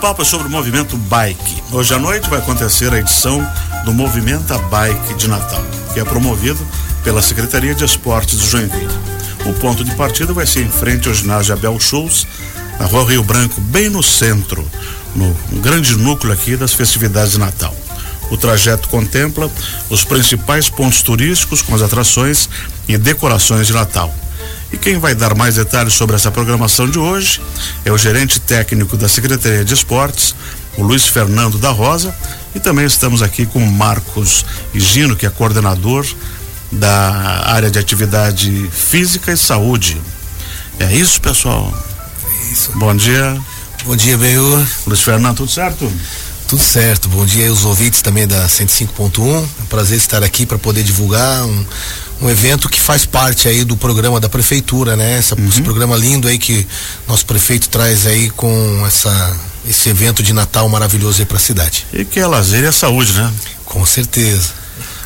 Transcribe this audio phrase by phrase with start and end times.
[0.00, 1.62] papo é sobre o movimento bike.
[1.70, 3.46] Hoje à noite vai acontecer a edição
[3.84, 5.62] do Movimenta Bike de Natal,
[5.92, 6.66] que é promovido
[7.04, 8.88] pela Secretaria de Esportes de Joinville.
[9.44, 12.26] O ponto de partida vai ser em frente ao ginásio Abel Schultz,
[12.78, 14.66] na rua Rio Branco, bem no centro,
[15.14, 17.76] no grande núcleo aqui das festividades de Natal.
[18.30, 19.50] O trajeto contempla
[19.90, 22.48] os principais pontos turísticos com as atrações
[22.88, 24.14] e decorações de Natal.
[24.72, 27.40] E quem vai dar mais detalhes sobre essa programação de hoje
[27.84, 30.34] é o gerente técnico da Secretaria de Esportes,
[30.76, 32.14] o Luiz Fernando da Rosa,
[32.54, 36.06] e também estamos aqui com o Marcos Higino, que é coordenador
[36.70, 40.00] da área de atividade física e saúde.
[40.78, 41.72] É isso, pessoal?
[42.24, 42.70] É isso.
[42.76, 43.38] Bom dia.
[43.84, 44.64] Bom dia, Benhur.
[44.86, 45.92] Luiz Fernando, tudo certo?
[46.46, 47.08] Tudo certo.
[47.08, 49.20] Bom dia aos ouvintes também da 105.1.
[49.26, 51.64] É um prazer estar aqui para poder divulgar um,
[52.20, 55.18] um evento que faz parte aí do programa da prefeitura, né?
[55.18, 55.48] Essa, uhum.
[55.48, 56.66] Esse programa lindo aí que
[57.08, 61.86] nosso prefeito traz aí com essa esse evento de Natal maravilhoso aí para a cidade.
[61.92, 63.30] E que é lazer e a saúde, né?
[63.64, 64.50] Com certeza.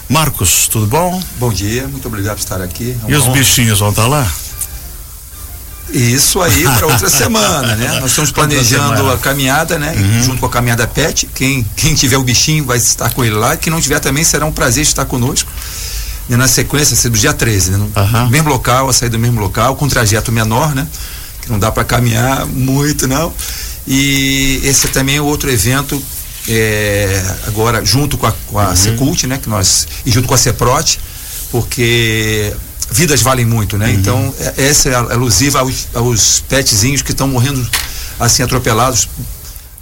[0.08, 1.22] Marcos, tudo bom?
[1.38, 2.96] Bom dia, muito obrigado por estar aqui.
[3.06, 3.32] É e os honra.
[3.32, 4.30] bichinhos vão estar lá?
[5.90, 8.00] Isso aí para outra semana, né?
[8.00, 9.94] Nós estamos planejando a caminhada, né?
[9.96, 10.22] Uhum.
[10.22, 11.28] Junto com a caminhada PET.
[11.34, 13.56] Quem, quem tiver o bichinho vai estar com ele lá.
[13.56, 15.50] Quem não tiver também será um prazer estar conosco.
[16.28, 17.76] E na sequência, dia 13, né?
[17.76, 18.28] No uhum.
[18.30, 20.86] mesmo local, a sair do mesmo local, com trajeto menor, né?
[21.42, 23.32] Que não dá para caminhar muito, não.
[23.86, 26.02] E esse é também outro evento
[26.48, 28.76] é, agora junto com a, com a uhum.
[28.76, 29.38] Secult, né?
[29.38, 30.98] Que nós, e junto com a Ceprote,
[31.50, 32.54] porque
[32.90, 33.86] vidas valem muito, né?
[33.88, 33.92] Uhum.
[33.92, 37.66] Então, é, essa é alusiva aos, aos petzinhos que estão morrendo
[38.18, 39.08] assim atropelados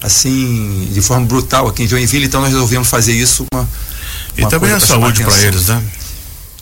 [0.03, 3.69] assim de forma brutal aqui em Joinville, então nós resolvemos fazer isso uma, uma
[4.37, 5.81] e também a saúde para eles, né?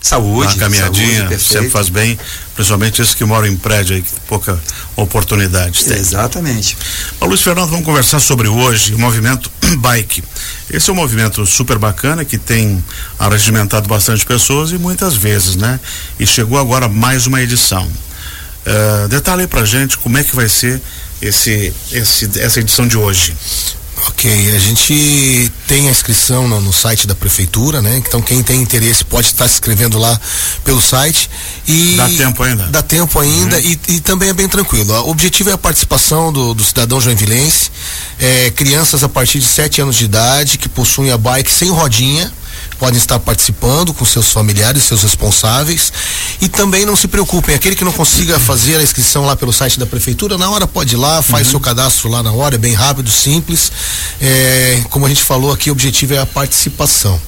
[0.01, 2.19] Saúde, uma caminhadinha saúde, sempre faz bem,
[2.55, 4.59] principalmente esses que moram em prédio aí, que pouca
[4.97, 5.97] oportunidade tem.
[5.99, 6.77] Exatamente.
[7.21, 10.25] Luiz Fernando, vamos conversar sobre hoje o movimento bike.
[10.71, 12.83] Esse é um movimento super bacana que tem
[13.19, 15.79] arregimentado bastante pessoas e muitas vezes, né?
[16.19, 17.87] E chegou agora mais uma edição.
[17.87, 20.81] Uh, detalhe aí pra gente como é que vai ser
[21.21, 23.37] esse, esse, essa edição de hoje.
[24.09, 27.99] Ok, a gente tem a inscrição no, no, site da prefeitura, né?
[27.99, 30.19] Então quem tem interesse pode estar se inscrevendo lá
[30.65, 31.29] pelo site
[31.67, 32.67] e dá tempo ainda.
[32.69, 33.63] Dá tempo ainda uhum.
[33.63, 34.93] e, e, também é bem tranquilo.
[34.93, 37.71] O objetivo é a participação do, do cidadão joinvilense,
[38.19, 42.33] é, crianças a partir de 7 anos de idade que possuem a bike sem rodinha
[42.81, 45.93] podem estar participando com seus familiares, seus responsáveis.
[46.41, 49.79] E também não se preocupem, aquele que não consiga fazer a inscrição lá pelo site
[49.79, 51.51] da prefeitura, na hora pode ir lá, faz uhum.
[51.51, 53.71] seu cadastro lá na hora, é bem rápido, simples.
[54.21, 57.21] É, como a gente falou aqui, o objetivo é a participação.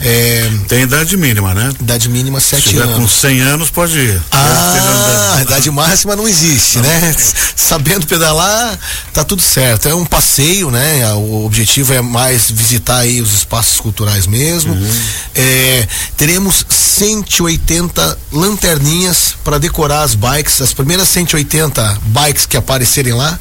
[0.00, 1.70] É, Tem idade mínima, né?
[1.78, 2.96] Idade mínima, sete anos.
[2.96, 4.22] com 100 anos pode ir.
[4.32, 6.84] Ah, a idade máxima não existe, não.
[6.84, 7.14] né?
[7.56, 8.78] Sabendo pedalar,
[9.12, 9.88] tá tudo certo.
[9.88, 11.12] É um passeio, né?
[11.14, 14.72] O objetivo é mais visitar aí os espaços culturais mesmo.
[14.72, 14.90] Uhum.
[15.34, 20.60] É, teremos 180 lanterninhas para decorar as bikes.
[20.60, 23.38] As primeiras 180 bikes que aparecerem lá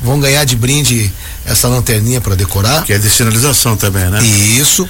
[0.00, 1.12] vão ganhar de brinde
[1.44, 2.84] essa lanterninha para decorar.
[2.84, 4.22] Que é de sinalização também, né?
[4.24, 4.88] Isso.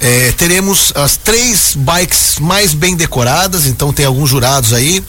[0.00, 5.02] É, teremos as três bikes mais bem decoradas, então tem alguns jurados aí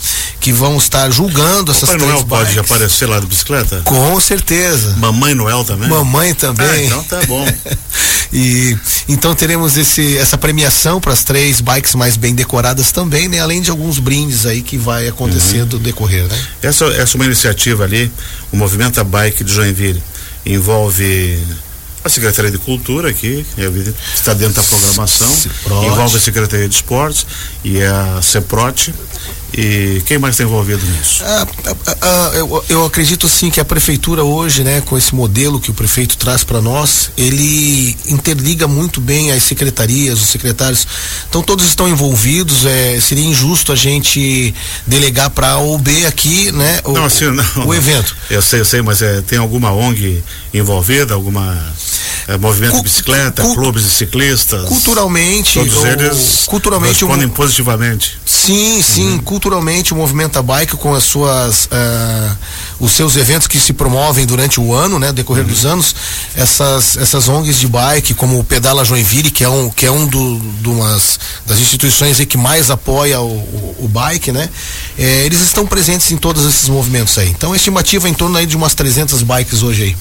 [0.44, 2.48] que vão estar julgando essas Papai três Noel bikes.
[2.48, 3.81] pode aparecer lá de bicicleta?
[3.86, 4.94] Com certeza.
[4.98, 5.88] Mamãe Noel também?
[5.88, 6.68] Mamãe também.
[6.68, 7.48] Ah, então tá bom.
[8.34, 8.78] e
[9.08, 13.40] então teremos esse, essa premiação para as três bikes mais bem decoradas também, né?
[13.40, 15.80] Além de alguns brindes aí que vai acontecendo uhum.
[15.80, 16.38] decorrer, né?
[16.62, 18.12] Essa, essa é uma iniciativa ali,
[18.52, 20.04] o Movimento Bike de Joinville
[20.46, 21.42] envolve
[22.04, 23.46] a Secretaria de Cultura aqui,
[24.14, 25.86] está dentro da programação, Ciprote.
[25.86, 27.25] envolve a Secretaria de Esportes
[27.64, 28.94] e a CEPROT.
[29.56, 31.24] E quem mais está envolvido nisso?
[31.24, 35.59] Ah, ah, ah, eu, eu, acredito sim que a prefeitura hoje, né, com esse modelo
[35.59, 40.88] que o prefeito traz para nós, ele interliga muito bem as secretarias, os secretários.
[41.30, 42.66] Então todos estão envolvidos.
[42.66, 44.56] É, seria injusto a gente
[44.88, 46.80] delegar para a OB aqui, né?
[46.84, 48.16] O, não, assim, não, o evento.
[48.31, 51.74] Eu sei, eu sei, mas é, tem alguma ONG envolvida, alguma
[52.28, 54.68] é, movimento de bicicleta, clubes de ciclistas.
[54.68, 58.20] Culturalmente, todos eles culturalmente respondem um, positivamente.
[58.25, 59.20] Sim, sim, uhum.
[59.20, 62.38] culturalmente o movimento bike com as suas uh,
[62.80, 65.50] os seus eventos que se promovem durante o ano, né, decorrer uhum.
[65.50, 65.96] dos anos,
[66.36, 70.06] essas essas ONGs de bike como o Pedala Joinville, que é um que é um
[70.08, 74.50] do, do umas, das instituições que mais apoia o, o, o bike, né?
[74.98, 77.30] É, eles estão presentes em todos esses movimentos aí.
[77.30, 79.98] Então a estimativa em torno aí de umas 300 bikes hoje aí.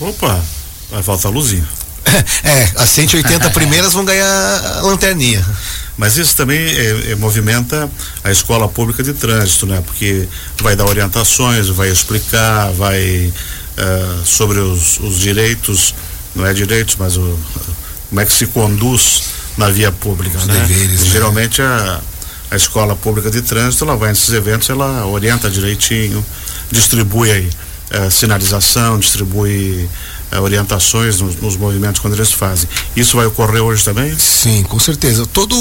[0.00, 0.42] Opa,
[0.90, 1.66] Vai faltar luzinha.
[2.44, 5.44] é, as 180 primeiras vão ganhar a lanterninha.
[5.96, 7.90] Mas isso também é, é, movimenta
[8.22, 9.82] a escola pública de trânsito, né?
[9.84, 10.28] Porque
[10.60, 13.32] vai dar orientações, vai explicar, vai
[13.78, 15.94] uh, sobre os, os, direitos,
[16.34, 17.38] não é direitos, mas o,
[18.10, 19.22] como é que se conduz
[19.56, 20.54] na via pública, os né?
[20.66, 21.10] Deveres, né?
[21.10, 22.00] Geralmente a,
[22.50, 26.24] a escola pública de trânsito, ela vai nesses eventos, ela orienta direitinho,
[26.70, 27.50] distribui aí,
[28.06, 29.88] uh, sinalização, distribui
[30.32, 32.68] uh, orientações nos, nos, movimentos quando eles fazem.
[32.94, 34.16] Isso vai ocorrer hoje também?
[34.18, 35.26] Sim, com certeza.
[35.26, 35.56] Todo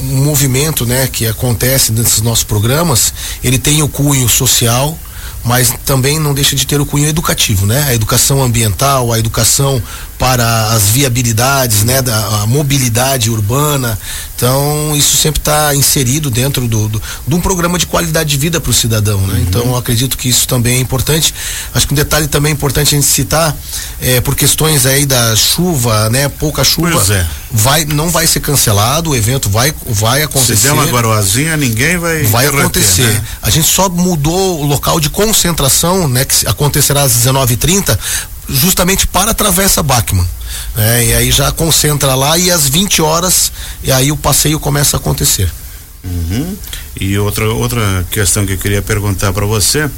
[0.00, 3.12] movimento, né, que acontece nesses nossos programas,
[3.42, 4.98] ele tem o cunho social,
[5.44, 7.84] mas também não deixa de ter o cunho educativo, né?
[7.88, 9.82] A educação ambiental, a educação
[10.18, 13.98] para as viabilidades, né, da mobilidade urbana.
[14.34, 18.60] Então, isso sempre está inserido dentro do, do, de um programa de qualidade de vida
[18.60, 19.34] para o cidadão, né?
[19.34, 19.40] Uhum.
[19.40, 21.34] Então, acredito que isso também é importante.
[21.74, 23.56] Acho que um detalhe também importante a gente citar,
[24.00, 27.26] é, por questões aí da chuva, né, pouca chuva, é.
[27.50, 30.56] vai, não vai ser cancelado, o evento vai, vai acontecer.
[30.56, 32.22] Se der uma garoazinha, ninguém vai.
[32.24, 33.06] Vai acontecer.
[33.06, 33.22] Né?
[33.42, 37.98] A gente só mudou o local de concentração, né, que acontecerá às 19h30
[38.48, 40.26] justamente para a Travessa Bachmann.
[40.76, 43.52] É, e aí já concentra lá e às 20 horas
[43.82, 45.50] e aí o passeio começa a acontecer.
[46.02, 46.56] Uhum.
[46.98, 49.90] E outra, outra questão que eu queria perguntar para você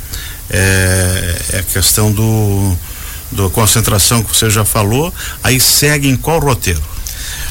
[0.51, 2.77] é, é, a questão do,
[3.31, 5.13] do concentração que você já falou,
[5.43, 6.83] aí segue em qual roteiro?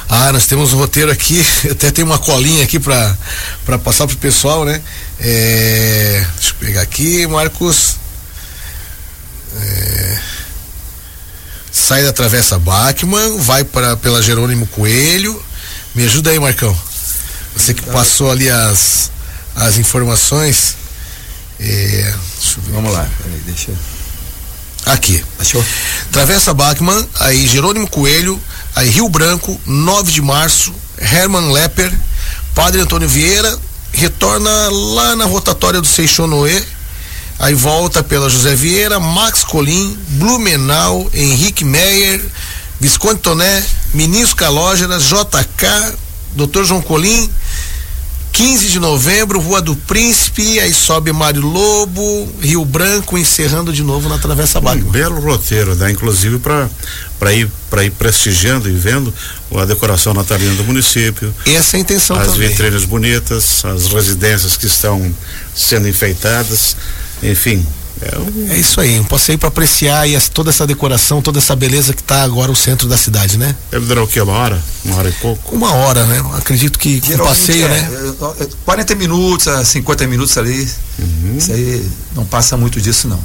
[0.10, 3.16] Ah, nós temos um roteiro aqui, até tem uma colinha aqui para
[3.84, 4.82] passar pro pessoal, né?
[5.20, 7.98] É, deixa eu pegar aqui, Marcos.
[9.56, 10.20] É,
[11.72, 15.42] sai da Travessa Bachmann, vai para pela Jerônimo Coelho.
[15.96, 16.76] Me ajuda aí, Marcão.
[17.56, 19.12] Você que passou ali as,
[19.56, 20.76] as informações.
[21.60, 22.14] É,
[22.72, 23.72] Vamos lá, peraí, deixa.
[24.86, 25.24] Aqui.
[25.38, 25.64] Achou?
[26.12, 28.42] Travessa Bachmann, aí Jerônimo Coelho,
[28.76, 31.92] aí Rio Branco, 9 de março, Herman Lepper,
[32.56, 33.58] Padre Antônio Vieira,
[33.92, 36.64] retorna lá na rotatória do Seixonoe,
[37.40, 42.22] Aí volta pela José Vieira, Max Colim, Blumenau, Henrique Meyer,
[42.82, 43.64] Visconde Toné,
[43.94, 45.98] Ministro Calógeras, JK,
[46.36, 46.66] Dr.
[46.66, 47.30] João Colim,
[48.34, 54.08] 15 de novembro, Rua do Príncipe, aí sobe Mário Lobo, Rio Branco, encerrando de novo
[54.08, 54.82] na Travessa Baga.
[54.82, 55.92] Um belo roteiro, né?
[55.92, 56.70] Inclusive para
[57.20, 59.14] para ir para ir prestigiando e vendo
[59.56, 61.34] a decoração natalina do município.
[61.46, 62.48] Essa é a intenção as também.
[62.48, 65.14] As vitrines bonitas, as residências que estão
[65.54, 66.76] sendo enfeitadas
[67.24, 67.66] enfim.
[68.02, 68.52] É, um...
[68.52, 72.02] é isso aí, um passeio para apreciar e toda essa decoração, toda essa beleza que
[72.02, 73.54] está agora o centro da cidade, né?
[73.70, 74.22] Deve durar o quê?
[74.22, 74.64] Uma hora?
[74.86, 75.56] Uma hora e pouco?
[75.56, 76.24] Uma hora, né?
[76.38, 78.16] Acredito que um passeio, é, né?
[78.64, 80.70] 40 minutos a 50 minutos ali.
[80.98, 81.36] Uhum.
[81.38, 81.86] Isso aí
[82.16, 83.20] não passa muito disso, não.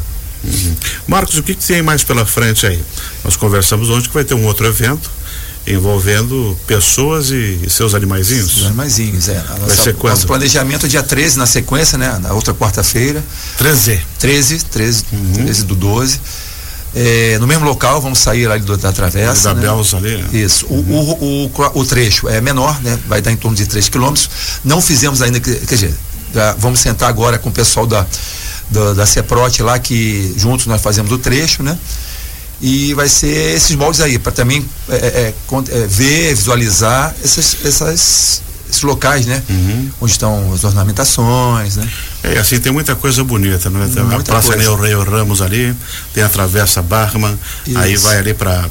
[0.45, 0.77] Uhum.
[1.07, 2.83] Marcos, o que, que tem mais pela frente aí?
[3.23, 5.09] Nós conversamos ontem que vai ter um outro evento
[5.67, 8.57] envolvendo pessoas e, e seus animaizinhos?
[8.59, 9.39] Os animaizinhos, é.
[9.39, 10.15] Nossa, Vai ser quando?
[10.15, 12.19] Nosso planejamento é dia 13 na sequência, né?
[12.21, 13.23] Na outra quarta-feira.
[13.59, 14.01] 13?
[14.19, 15.33] 13, 13, uhum.
[15.33, 16.21] 13 do 12.
[16.97, 19.49] É, no mesmo local, vamos sair ali do, da travessa.
[19.49, 19.63] Da né?
[19.63, 20.17] Belza ali.
[20.19, 20.29] Né?
[20.33, 20.67] Isso.
[20.67, 20.85] Uhum.
[20.91, 22.99] O, o, o, o, trecho é menor, né?
[23.09, 24.31] Vai dar em torno de 3 quilômetros.
[24.65, 25.95] Não fizemos ainda, quer dizer,
[26.59, 28.07] vamos sentar agora com o pessoal da,
[28.71, 31.77] da, da CEPROT lá, que juntos nós fazemos o trecho, né?
[32.61, 35.35] E vai ser esses moldes aí, para também é, é, é,
[35.83, 39.43] é, ver, visualizar essas, essas, esses locais, né?
[39.49, 39.91] Uhum.
[40.01, 41.89] Onde estão as ornamentações, né?
[42.23, 43.91] É, assim, tem muita coisa bonita, né?
[43.93, 45.75] Tem muita a Praça Neo Rei Ramos ali,
[46.13, 47.79] tem a Travessa Barman, Isso.
[47.79, 48.69] aí vai ali para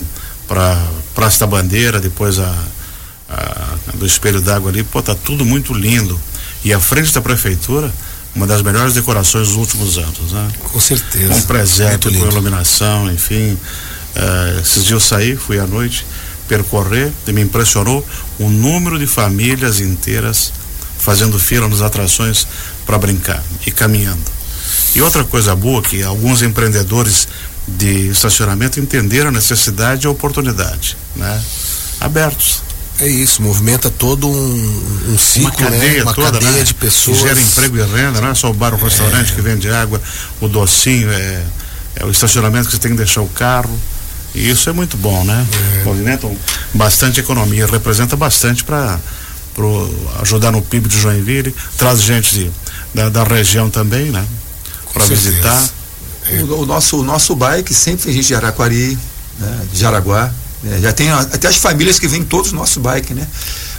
[0.48, 0.78] para
[1.16, 2.54] Praça da Bandeira, depois a,
[3.30, 6.20] a do Espelho d'Água ali, pô, tá tudo muito lindo.
[6.64, 7.92] E a frente da prefeitura,
[8.36, 10.52] uma das melhores decorações dos últimos anos, né?
[10.60, 11.34] Com certeza.
[11.34, 13.58] Com presépio, com iluminação, enfim.
[14.16, 16.06] Uh, esses dias eu saí, fui à noite
[16.48, 18.06] percorrer e me impressionou
[18.40, 20.52] o número de famílias inteiras
[20.98, 22.48] fazendo fila nas atrações
[22.86, 24.24] para brincar e caminhando.
[24.96, 27.28] E outra coisa boa que alguns empreendedores
[27.68, 31.42] de estacionamento entenderam a necessidade e a oportunidade, né?
[32.00, 32.62] Abertos
[33.04, 35.78] é isso, movimenta todo um, um ciclo, uma né?
[35.78, 36.04] cadeia, né?
[36.04, 36.64] uma toda, cadeia né?
[36.64, 37.18] de pessoas.
[37.18, 39.36] Que gera emprego e renda, não é só o bar, o restaurante é.
[39.36, 40.02] que vende água,
[40.40, 41.44] o docinho, é,
[41.98, 43.78] é, o estacionamento que você tem que deixar o carro.
[44.34, 45.46] E isso é muito bom, né?
[45.82, 45.84] É.
[45.84, 46.32] Movimenta
[46.74, 49.00] bastante economia, representa bastante para
[50.22, 52.52] ajudar no PIB de Joinville, traz gente de,
[52.94, 54.26] da, da região também, né?
[54.92, 55.70] Para visitar.
[56.50, 58.98] O, o, nosso, o nosso bike sempre tem gente de Araquari,
[59.40, 59.68] né?
[59.72, 60.34] de Jaraguá,
[60.66, 63.28] é, já tem até as famílias que vêm todos os nossos bike, né?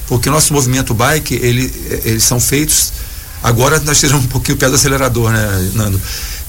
[0.06, 1.72] Porque o nosso movimento bike, ele,
[2.04, 2.92] eles são feitos.
[3.42, 6.00] Agora nós tiramos um pouquinho o pé do acelerador, né, Nando?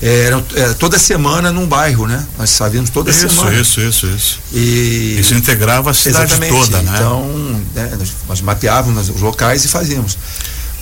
[0.02, 2.26] É, é, toda semana num bairro, né?
[2.38, 3.54] Nós sabíamos toda isso, semana.
[3.58, 4.40] Isso, isso, isso.
[4.52, 6.92] E isso integrava a cidade toda, né?
[6.96, 10.18] Então, né, nós, nós mapeávamos os locais e fazíamos.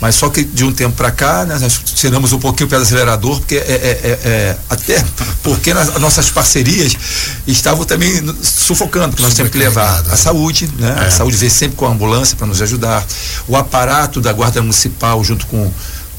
[0.03, 2.75] Mas só que de um tempo para cá, né, nós tiramos um pouquinho o pé
[2.75, 5.01] do acelerador, porque é, é, é, é até
[5.41, 6.93] porque nas nossas parcerias
[7.47, 10.93] estavam também sufocando, porque nós temos que levar a saúde, né?
[10.99, 11.09] A é.
[11.09, 13.01] saúde vem sempre com a ambulância para nos ajudar,
[13.47, 15.71] o aparato da Guarda Municipal junto com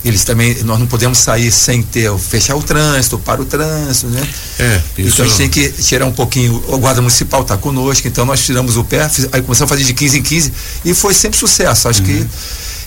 [0.02, 4.26] eles também, nós não podemos sair sem ter, fechar o trânsito, para o trânsito, né?
[4.58, 5.08] É, isso.
[5.12, 8.42] Então a gente tem que tirar um pouquinho, o guarda municipal está conosco, então nós
[8.42, 10.52] tiramos o pé, aí começamos a fazer de 15 em 15
[10.86, 12.06] e foi sempre sucesso, acho uhum.
[12.06, 12.26] que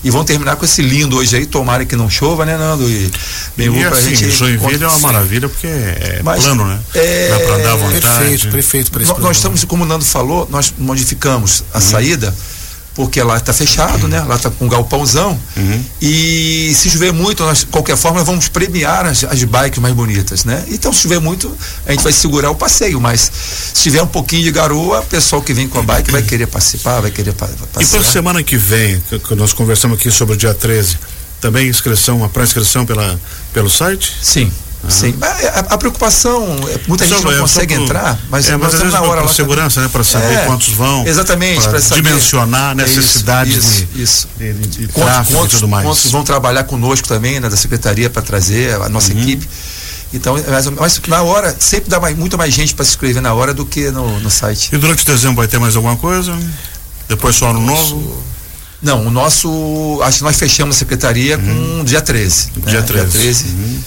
[0.03, 2.89] e vão terminar com esse lindo hoje aí, tomara que não chova, né, Nando?
[2.89, 3.11] E
[3.55, 4.31] bem e assim, gente.
[4.31, 6.79] Joinville é uma maravilha porque é Mas, plano, né?
[6.93, 8.47] É, Dá para andar à vontade.
[8.47, 9.13] Perfeito, perfeito.
[9.13, 11.81] Nós, nós estamos, como o Nando falou, nós modificamos a uhum.
[11.81, 12.33] saída
[12.97, 14.19] porque lá está fechado, né?
[14.21, 15.39] Lá está com um galpãozão.
[15.55, 15.83] Uhum.
[16.01, 20.43] E se chover muito, nós, de qualquer forma, vamos premiar as, as bikes mais bonitas,
[20.43, 20.65] né?
[20.67, 23.31] Então, se chover muito, a gente vai segurar o passeio, mas
[23.71, 26.47] se tiver um pouquinho de garoa, o pessoal que vem com a bike vai querer
[26.47, 27.81] participar, vai querer passear.
[27.81, 30.97] E para semana que vem, que nós conversamos aqui sobre o dia 13,
[31.39, 33.19] também inscrição, a pré-inscrição pela,
[33.53, 34.11] pelo site?
[34.23, 34.51] Sim.
[34.89, 38.55] Sim, é, a, a, preocupação, é, muita só, gente não consegue pro, entrar, mas, é,
[38.55, 42.75] mas na hora para segurança, né, para saber é, quantos vão, exatamente, para dimensionar a
[42.75, 44.27] necessidade isso, de, isso.
[44.37, 45.85] de, de, quantos, quantos, e tudo mais.
[45.85, 49.21] Quantos vão trabalhar conosco também, né, da secretaria para trazer a nossa uhum.
[49.21, 49.47] equipe.
[50.13, 53.33] Então, mas, mas, na hora, sempre dá mais, muito mais gente para se inscrever na
[53.33, 54.69] hora do que no, no site.
[54.73, 56.33] E durante dezembro vai ter mais alguma coisa?
[57.09, 58.23] Depois só no novo?
[58.81, 59.99] Não, o nosso.
[60.03, 61.79] Acho que nós fechamos a secretaria uhum.
[61.79, 62.51] com dia 13.
[62.65, 62.87] Dia né?
[62.87, 63.09] 13.
[63.09, 63.45] Dia 13.
[63.45, 63.79] Uhum.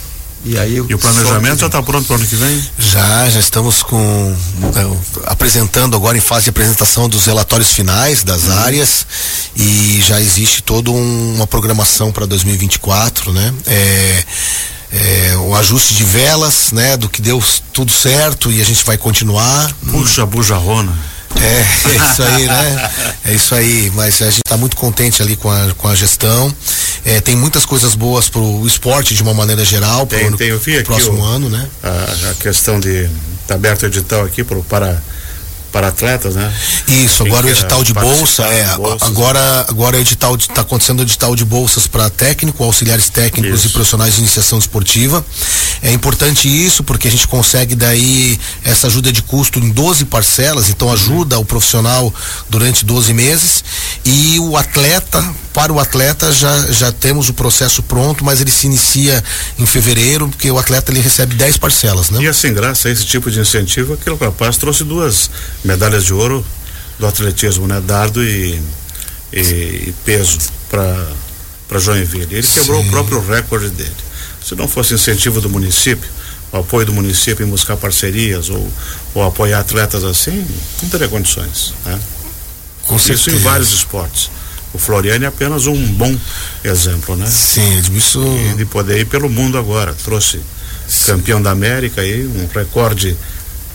[0.45, 2.65] E, aí, e o planejamento já está pronto para o ano que vem?
[2.79, 4.37] Já, já estamos com
[4.75, 8.59] é, apresentando agora em fase de apresentação dos relatórios finais das uhum.
[8.59, 9.07] áreas
[9.55, 13.53] e já existe toda um, uma programação para 2024, né?
[13.67, 14.25] É,
[14.93, 16.97] é, o ajuste de velas, né?
[16.97, 17.43] Do que deu
[17.73, 19.71] tudo certo e a gente vai continuar.
[19.91, 20.97] Puxa, bujarrona.
[21.37, 22.91] É, é isso aí, né?
[23.25, 26.53] É isso aí, mas a gente está muito contente ali com a, com a gestão.
[27.05, 30.59] É, tem muitas coisas boas para o esporte de uma maneira geral, tem, tem, eu
[30.59, 31.67] vi próximo o, ano, né?
[31.83, 33.09] A, a questão de
[33.47, 35.01] tá aberto o edital aqui pro, para
[35.71, 36.53] para atletas, né?
[36.89, 39.09] Isso, agora o edital de bolsa, é, bolsas.
[39.09, 43.69] agora agora o edital está acontecendo o edital de bolsas para técnico, auxiliares técnicos isso.
[43.69, 45.25] e profissionais de iniciação esportiva.
[45.83, 50.69] É importante isso porque a gente consegue daí essa ajuda de custo em 12 parcelas,
[50.69, 52.13] então ajuda o profissional
[52.49, 53.65] durante 12 meses
[54.05, 58.67] e o atleta, para o atleta já já temos o processo pronto, mas ele se
[58.67, 59.23] inicia
[59.59, 62.23] em fevereiro, porque o atleta ele recebe 10 parcelas, né?
[62.23, 65.31] E assim, graças a esse tipo de incentivo, aquele rapaz trouxe duas
[65.65, 66.45] medalhas de ouro
[66.99, 67.81] do atletismo, né?
[67.81, 68.63] Dardo e,
[69.33, 70.39] e, e peso
[70.69, 71.07] para
[71.71, 72.35] para Joinville.
[72.35, 72.61] Ele Sim.
[72.61, 73.95] quebrou o próprio recorde dele.
[74.45, 76.11] Se não fosse incentivo do município,
[76.51, 78.73] o apoio do município em buscar parcerias ou,
[79.15, 80.45] ou apoiar atletas assim,
[80.83, 81.99] não teria condições, né?
[82.83, 83.37] Com isso certeza.
[83.37, 84.31] em vários esportes.
[84.73, 86.17] O Floriano é apenas um bom
[86.63, 87.27] exemplo, né?
[87.27, 88.23] Sim, isso.
[88.23, 89.95] E de poder ir pelo mundo agora.
[90.05, 90.41] Trouxe
[90.89, 91.07] Sim.
[91.07, 93.17] campeão da América aí, um recorde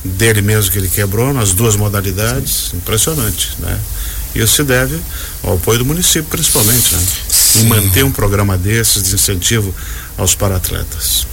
[0.04, 2.78] dele mesmo que ele quebrou nas duas modalidades, Sim.
[2.78, 3.78] impressionante, né?
[4.34, 5.00] Isso se deve
[5.44, 7.06] ao apoio do município, principalmente, né?
[7.28, 7.62] Sim.
[7.62, 9.74] Em manter um programa desses de incentivo
[10.18, 11.26] aos paratletas.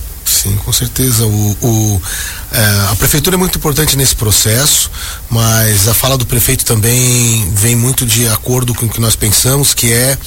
[0.43, 1.25] Sim, com certeza.
[1.25, 2.03] O, o
[2.51, 4.91] é, a prefeitura é muito importante nesse processo,
[5.31, 9.73] mas a fala do prefeito também vem muito de acordo com o que nós pensamos,
[9.73, 10.19] que é,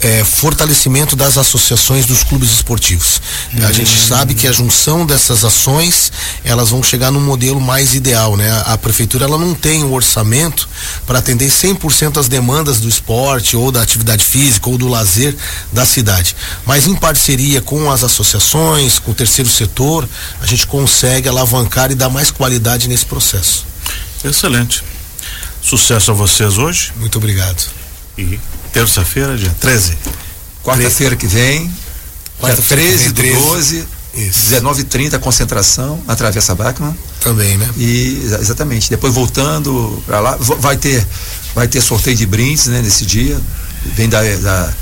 [0.00, 3.20] é fortalecimento das associações dos clubes esportivos.
[3.52, 3.66] Hum.
[3.66, 4.06] A gente hum.
[4.08, 6.12] sabe que a junção dessas ações,
[6.44, 8.48] elas vão chegar num modelo mais ideal, né?
[8.50, 10.68] A, a prefeitura ela não tem o um orçamento
[11.06, 15.36] para atender 100% as demandas do esporte ou da atividade física ou do lazer
[15.72, 20.08] da cidade, mas em parceria com as associações, com o terceiro setor,
[20.40, 23.66] a gente consegue alavancar e dar mais qualidade nesse processo.
[24.24, 24.82] Excelente.
[25.62, 26.92] Sucesso a vocês hoje.
[26.96, 27.62] Muito obrigado.
[28.16, 28.38] E
[28.72, 29.96] terça-feira, dia 13.
[30.62, 31.66] Quarta-feira que vem,
[32.40, 33.96] dia 13 do 12.
[34.16, 36.96] 19h30 concentração na Travessa Bachmann.
[37.20, 37.68] Também, né?
[37.76, 38.88] E exatamente.
[38.88, 41.06] Depois voltando para lá, vai ter
[41.54, 43.38] vai ter sorteio de brindes, né, nesse dia.
[43.94, 44.72] Vem da da,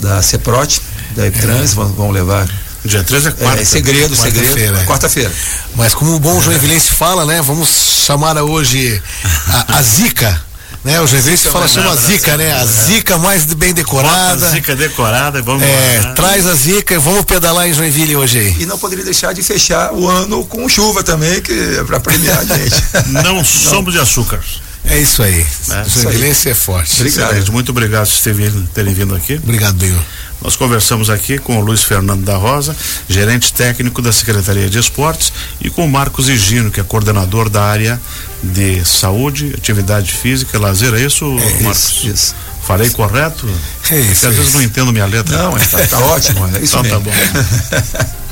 [0.00, 0.80] da Ceprote,
[1.14, 1.74] da Trans, é.
[1.74, 2.48] vão, vão levar
[2.86, 3.62] Dia 13 é quarta.
[3.62, 4.84] É, segredo, quarta segredo.
[4.86, 5.32] Quarta-feira.
[5.74, 7.42] Mas como o bom Joinvilense fala, né?
[7.42, 7.68] Vamos
[8.06, 9.02] chamar hoje
[9.48, 10.46] a, a Zica.
[10.84, 12.52] Né, o Joinvilense fala, chama a Zica, né?
[12.52, 14.48] A Zica mais bem decorada.
[14.50, 16.12] Zica decorada, vamos é, lá.
[16.12, 18.56] Traz a Zica e vamos pedalar em Joinville hoje aí.
[18.60, 22.38] E não poderia deixar de fechar o ano com chuva também, que é para premiar
[22.38, 22.84] a gente.
[23.08, 24.38] Não, somos de açúcar.
[24.84, 25.44] É isso aí.
[25.70, 27.00] É, o Joinvilense é forte.
[27.00, 27.52] Obrigado.
[27.52, 29.40] Muito obrigado por terem vindo aqui.
[29.42, 30.00] Obrigado, Binho.
[30.42, 32.76] Nós conversamos aqui com o Luiz Fernando da Rosa,
[33.08, 37.62] gerente técnico da Secretaria de Esportes, e com o Marcos Higino, que é coordenador da
[37.62, 38.00] área
[38.42, 40.94] de saúde, atividade física e lazer.
[40.94, 41.98] É isso, é, Marcos?
[41.98, 42.34] Isso, isso.
[42.66, 43.48] Falei correto?
[43.90, 44.08] É isso.
[44.08, 44.56] Porque às é vezes isso.
[44.56, 45.36] não entendo minha letra.
[45.36, 47.04] Não, tá, tá ótimo, é isso então tá mesmo.
[47.04, 48.06] bom.